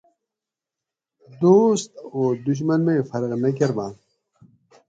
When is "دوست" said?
1.41-1.91